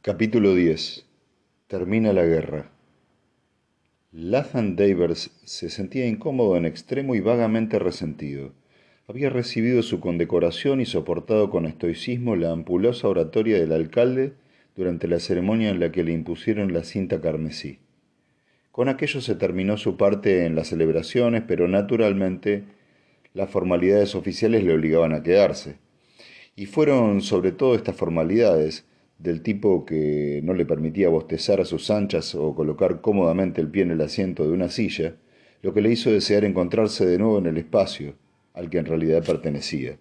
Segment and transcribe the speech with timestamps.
[0.00, 1.06] Capítulo 10
[1.66, 2.70] Termina la guerra.
[4.12, 8.52] Lathan Davers se sentía incómodo en extremo y vagamente resentido.
[9.08, 14.34] Había recibido su condecoración y soportado con estoicismo la ampulosa oratoria del alcalde
[14.76, 17.80] durante la ceremonia en la que le impusieron la cinta carmesí.
[18.70, 22.62] Con aquello se terminó su parte en las celebraciones, pero naturalmente
[23.34, 25.78] las formalidades oficiales le obligaban a quedarse.
[26.54, 28.84] Y fueron sobre todo estas formalidades,
[29.18, 33.82] del tipo que no le permitía bostezar a sus anchas o colocar cómodamente el pie
[33.82, 35.16] en el asiento de una silla,
[35.62, 38.14] lo que le hizo desear encontrarse de nuevo en el espacio,
[38.54, 39.98] al que en realidad pertenecía.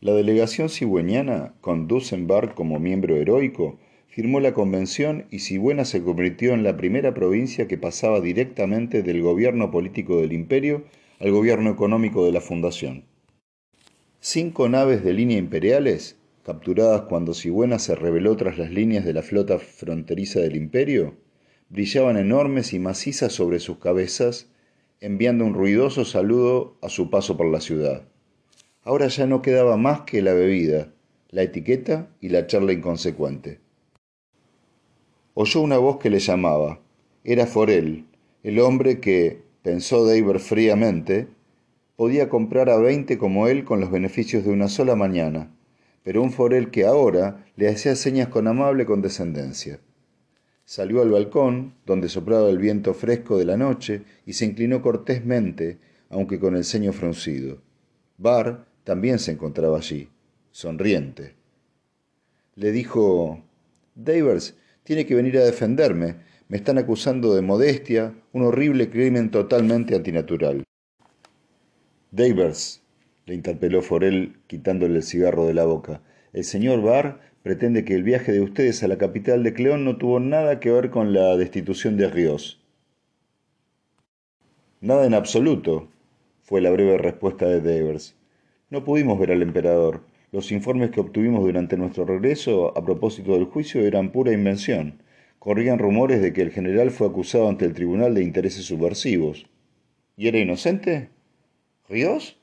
[0.00, 6.52] La delegación cigüeñana, con Dusenberg como miembro heroico, firmó la convención y Sigüena se convirtió
[6.52, 10.84] en la primera provincia que pasaba directamente del gobierno político del imperio
[11.20, 13.04] al gobierno económico de la fundación.
[14.20, 19.22] Cinco naves de línea imperiales capturadas cuando Sigüena se rebeló tras las líneas de la
[19.22, 21.14] flota fronteriza del imperio,
[21.70, 24.50] brillaban enormes y macizas sobre sus cabezas,
[25.00, 28.02] enviando un ruidoso saludo a su paso por la ciudad.
[28.82, 30.92] Ahora ya no quedaba más que la bebida,
[31.30, 33.60] la etiqueta y la charla inconsecuente.
[35.32, 36.80] Oyó una voz que le llamaba.
[37.24, 38.04] Era Forel,
[38.42, 41.26] el hombre que, pensó David fríamente,
[41.96, 45.50] podía comprar a veinte como él con los beneficios de una sola mañana
[46.04, 49.80] pero un forel que ahora le hacía señas con amable condescendencia.
[50.66, 55.78] Salió al balcón, donde soplaba el viento fresco de la noche, y se inclinó cortésmente,
[56.10, 57.58] aunque con el ceño fruncido.
[58.18, 60.08] Bar también se encontraba allí,
[60.52, 61.34] sonriente.
[62.54, 63.42] Le dijo
[63.94, 64.54] Davers
[64.84, 66.16] tiene que venir a defenderme.
[66.48, 70.62] Me están acusando de modestia, un horrible crimen totalmente antinatural.
[72.10, 72.82] Davers,
[73.26, 76.02] le interpeló Forel quitándole el cigarro de la boca.
[76.32, 79.96] El señor Barr pretende que el viaje de ustedes a la capital de Cleón no
[79.96, 82.60] tuvo nada que ver con la destitución de Ríos.
[84.80, 85.88] Nada en absoluto,
[86.42, 88.16] fue la breve respuesta de Devers.
[88.68, 90.02] No pudimos ver al emperador.
[90.30, 95.00] Los informes que obtuvimos durante nuestro regreso a propósito del juicio eran pura invención.
[95.38, 99.46] Corrían rumores de que el general fue acusado ante el Tribunal de Intereses Subversivos.
[100.16, 101.08] ¿Y era inocente?
[101.88, 102.36] ¿Ríos?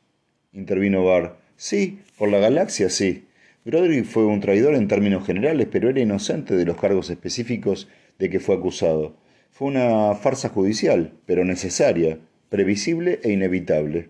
[0.53, 1.37] Intervino Barr.
[1.55, 3.25] Sí, por la galaxia sí.
[3.63, 8.29] Broderick fue un traidor en términos generales, pero era inocente de los cargos específicos de
[8.29, 9.15] que fue acusado.
[9.51, 12.19] Fue una farsa judicial, pero necesaria,
[12.49, 14.09] previsible e inevitable.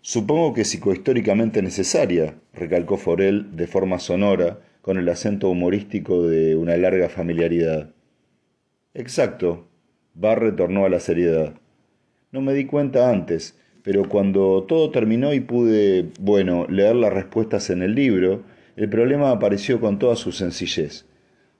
[0.00, 6.76] Supongo que psicohistóricamente necesaria, recalcó Forel de forma sonora, con el acento humorístico de una
[6.76, 7.94] larga familiaridad.
[8.92, 9.66] Exacto.
[10.12, 11.54] Barr retornó a la seriedad.
[12.32, 17.68] No me di cuenta antes, pero cuando todo terminó y pude, bueno, leer las respuestas
[17.68, 18.42] en el libro,
[18.76, 21.04] el problema apareció con toda su sencillez.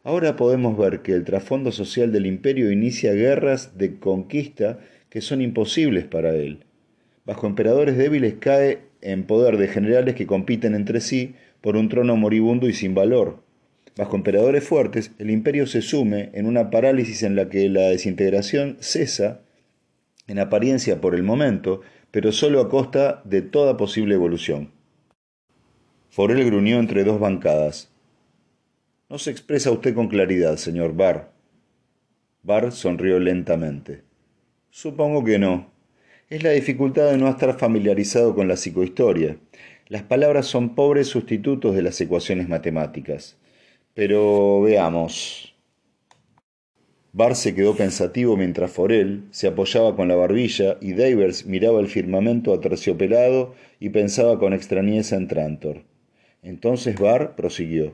[0.03, 4.81] Ahora podemos ver que el trasfondo social del imperio inicia guerras de conquista
[5.11, 6.65] que son imposibles para él.
[7.27, 12.17] Bajo emperadores débiles cae en poder de generales que compiten entre sí por un trono
[12.17, 13.43] moribundo y sin valor.
[13.97, 18.79] Bajo emperadores fuertes, el imperio se sume en una parálisis en la que la desintegración
[18.81, 19.43] cesa,
[20.27, 24.73] en apariencia por el momento, pero solo a costa de toda posible evolución.
[26.11, 27.91] Forel gruñó entre dos bancadas.
[29.09, 31.33] No se expresa usted con claridad, señor Barr.
[32.43, 34.03] Barr sonrió lentamente.
[34.71, 35.71] Supongo que no.
[36.31, 39.37] Es la dificultad de no estar familiarizado con la psicohistoria.
[39.89, 43.37] Las palabras son pobres sustitutos de las ecuaciones matemáticas.
[43.95, 45.54] Pero veamos.
[47.17, 51.87] Bar se quedó pensativo mientras Forel se apoyaba con la barbilla y Davers miraba el
[51.87, 55.85] firmamento aterciopelado y pensaba con extrañeza en Trantor.
[56.43, 57.93] Entonces Bar prosiguió.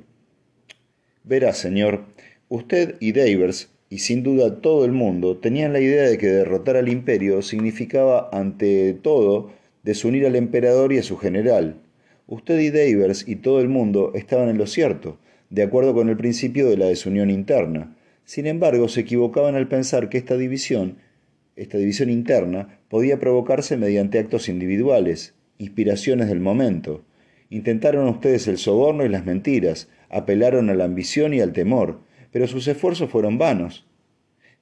[1.22, 2.06] Verá, señor,
[2.48, 6.78] usted y Davers, y sin duda todo el mundo, tenían la idea de que derrotar
[6.78, 9.50] al imperio significaba, ante todo,
[9.82, 11.76] desunir al emperador y a su general.
[12.26, 15.18] Usted y Davers y todo el mundo estaban en lo cierto,
[15.50, 17.94] de acuerdo con el principio de la desunión interna
[18.30, 20.98] sin embargo, se equivocaban al pensar que esta división,
[21.56, 27.02] esta división interna, podía provocarse mediante actos individuales, inspiraciones del momento.
[27.48, 32.46] Intentaron ustedes el soborno y las mentiras, apelaron a la ambición y al temor, pero
[32.46, 33.84] sus esfuerzos fueron vanos.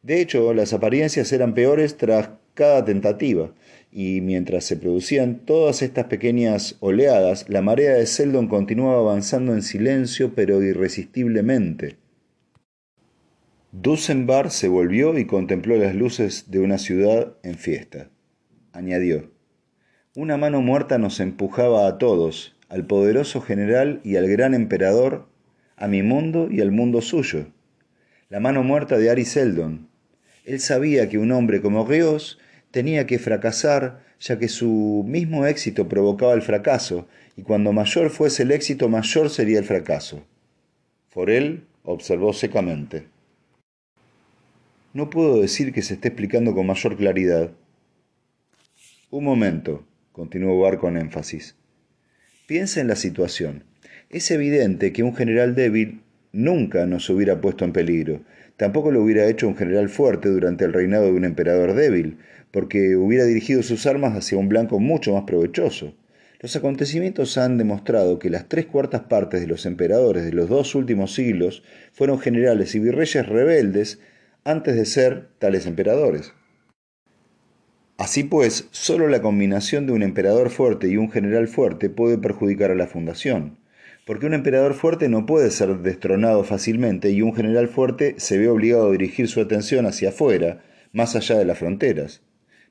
[0.02, 3.52] De hecho, las apariencias eran peores tras cada tentativa,
[3.92, 9.60] y mientras se producían todas estas pequeñas oleadas, la marea de Seldon continuaba avanzando en
[9.60, 12.07] silencio pero irresistiblemente.
[13.70, 18.08] Dusenbar se volvió y contempló las luces de una ciudad en fiesta.
[18.72, 19.30] Añadió,
[20.16, 25.28] Una mano muerta nos empujaba a todos, al poderoso general y al gran emperador,
[25.76, 27.48] a mi mundo y al mundo suyo.
[28.30, 29.90] La mano muerta de Ari Seldon.
[30.46, 32.38] Él sabía que un hombre como Rios
[32.70, 37.06] tenía que fracasar, ya que su mismo éxito provocaba el fracaso,
[37.36, 40.24] y cuando mayor fuese el éxito, mayor sería el fracaso.
[41.10, 43.17] Forel observó secamente.
[44.94, 47.50] No puedo decir que se esté explicando con mayor claridad.
[49.10, 51.56] Un momento, continuó Bar con énfasis.
[52.46, 53.64] Piensa en la situación.
[54.08, 56.00] Es evidente que un general débil
[56.32, 58.22] nunca nos hubiera puesto en peligro.
[58.56, 62.16] Tampoco lo hubiera hecho un general fuerte durante el reinado de un emperador débil,
[62.50, 65.94] porque hubiera dirigido sus armas hacia un blanco mucho más provechoso.
[66.40, 70.74] Los acontecimientos han demostrado que las tres cuartas partes de los emperadores de los dos
[70.74, 71.62] últimos siglos
[71.92, 74.00] fueron generales y virreyes rebeldes
[74.48, 76.32] antes de ser tales emperadores.
[77.98, 82.70] Así pues, solo la combinación de un emperador fuerte y un general fuerte puede perjudicar
[82.70, 83.58] a la fundación,
[84.06, 88.48] porque un emperador fuerte no puede ser destronado fácilmente y un general fuerte se ve
[88.48, 90.64] obligado a dirigir su atención hacia afuera,
[90.94, 92.22] más allá de las fronteras.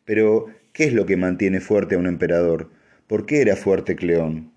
[0.04, 2.72] Pero, ¿qué es lo que mantiene fuerte a un emperador?
[3.06, 4.52] ¿Por qué era fuerte Cleón?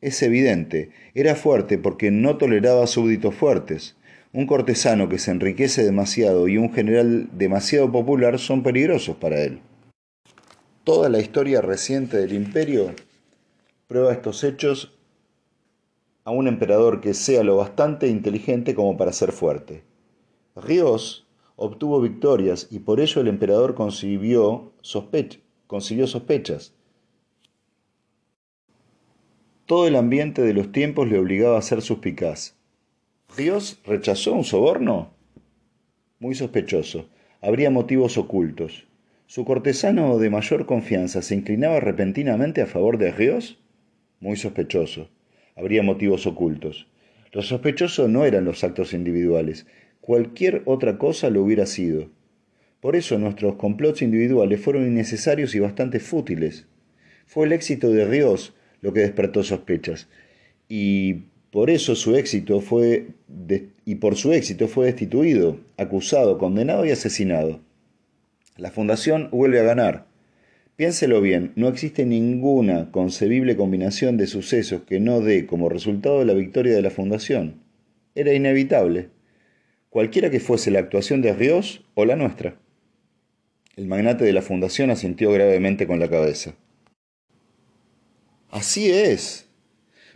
[0.00, 3.96] Es evidente, era fuerte porque no toleraba súbditos fuertes.
[4.36, 9.60] Un cortesano que se enriquece demasiado y un general demasiado popular son peligrosos para él.
[10.82, 12.90] Toda la historia reciente del imperio
[13.86, 14.92] prueba estos hechos
[16.24, 19.84] a un emperador que sea lo bastante inteligente como para ser fuerte.
[20.56, 26.74] Ríos obtuvo victorias y por ello el emperador concibió, sospechas.
[29.66, 32.53] Todo el ambiente de los tiempos le obligaba a ser suspicaz.
[33.36, 35.12] ¿Ríos rechazó un soborno?
[36.20, 37.08] Muy sospechoso.
[37.40, 38.86] Habría motivos ocultos.
[39.26, 43.58] ¿Su cortesano de mayor confianza se inclinaba repentinamente a favor de Ríos?
[44.20, 45.10] Muy sospechoso.
[45.56, 46.86] Habría motivos ocultos.
[47.32, 49.66] Lo sospechoso no eran los actos individuales.
[50.00, 52.10] Cualquier otra cosa lo hubiera sido.
[52.78, 56.68] Por eso nuestros complots individuales fueron innecesarios y bastante fútiles.
[57.26, 60.08] Fue el éxito de Ríos lo que despertó sospechas.
[60.68, 63.10] Y por eso su éxito fue
[63.84, 67.60] y por su éxito fue destituido, acusado, condenado y asesinado.
[68.56, 70.08] La fundación vuelve a ganar.
[70.74, 76.32] Piénselo bien, no existe ninguna concebible combinación de sucesos que no dé como resultado la
[76.32, 77.62] victoria de la fundación.
[78.16, 79.10] Era inevitable,
[79.90, 82.58] cualquiera que fuese la actuación de Dios o la nuestra.
[83.76, 86.56] El magnate de la fundación asintió gravemente con la cabeza.
[88.50, 89.43] Así es.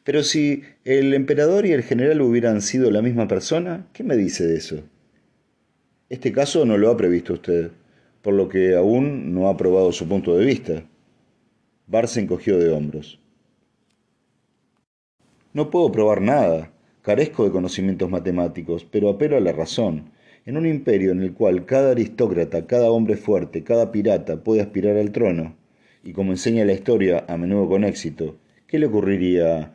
[0.08, 4.46] Pero si el emperador y el general hubieran sido la misma persona, ¿qué me dice
[4.46, 4.82] de eso?
[6.08, 7.72] Este caso no lo ha previsto usted
[8.22, 10.82] por lo que aún no ha probado su punto de vista.
[11.88, 13.20] Bar se encogió de hombros.
[15.52, 16.72] No puedo probar nada,
[17.02, 20.12] carezco de conocimientos matemáticos, pero apelo a la razón.
[20.46, 24.96] En un imperio en el cual cada aristócrata, cada hombre fuerte, cada pirata puede aspirar
[24.96, 25.54] al trono,
[26.02, 29.74] y como enseña la historia, a menudo con éxito, ¿qué le ocurriría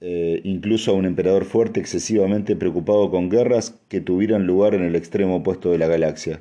[0.00, 4.96] eh, incluso a un emperador fuerte excesivamente preocupado con guerras que tuvieran lugar en el
[4.96, 6.40] extremo opuesto de la galaxia?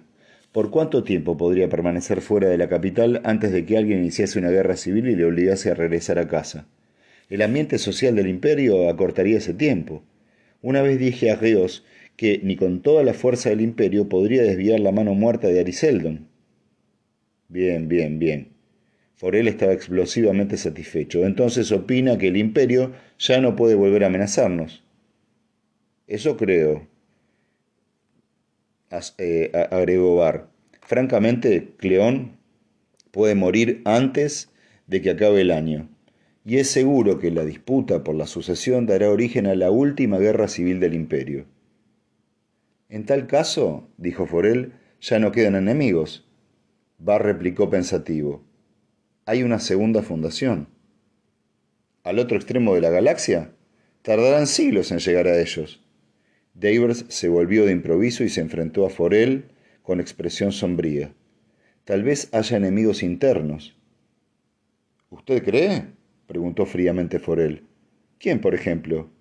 [0.51, 4.50] ¿Por cuánto tiempo podría permanecer fuera de la capital antes de que alguien iniciase una
[4.50, 6.65] guerra civil y le obligase a regresar a casa?
[7.29, 10.03] El ambiente social del imperio acortaría ese tiempo.
[10.62, 14.79] Una vez dije a Ríos que ni con toda la fuerza del imperio podría desviar
[14.79, 16.27] la mano muerta de Ariseldon.
[17.48, 18.59] Bien, bien, bien.
[19.19, 21.25] Forel estaba explosivamente satisfecho.
[21.25, 24.81] Entonces opina que el imperio ya no puede volver a amenazarnos.
[26.07, 26.88] Eso creo,
[29.17, 30.47] eh, agregó Bar.
[30.81, 32.38] Francamente, Cleón
[33.11, 34.53] puede morir antes
[34.88, 35.89] de que acabe el año,
[36.45, 40.47] y es seguro que la disputa por la sucesión dará origen a la última guerra
[40.47, 41.45] civil del imperio.
[42.88, 44.71] En tal caso, dijo Forel,
[45.01, 46.25] ya no quedan enemigos.
[46.99, 48.49] Bar replicó pensativo.
[49.29, 50.69] Hay una segunda fundación.
[52.03, 53.51] ¿Al otro extremo de la galaxia?
[54.01, 55.86] Tardarán siglos en llegar a ellos.
[56.55, 59.51] Davers se volvió de improviso y se enfrentó a Forel
[59.83, 61.13] con expresión sombría.
[61.86, 63.77] Tal vez haya enemigos internos.
[65.12, 65.86] ¿Usted cree?
[66.25, 67.67] preguntó fríamente Forel.
[68.17, 69.12] ¿Quién, por ejemplo?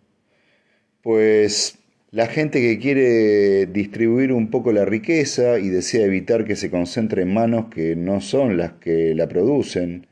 [1.03, 1.78] Pues
[2.11, 7.23] la gente que quiere distribuir un poco la riqueza y desea evitar que se concentre
[7.23, 10.07] en manos que no son las que la producen.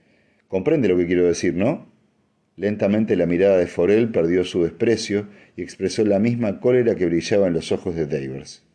[0.49, 1.87] ¿Comprende lo que quiero decir, no?
[2.57, 7.47] Lentamente la mirada de Forel perdió su desprecio y expresó la misma cólera que brillaba
[7.47, 8.66] en los ojos de Davers.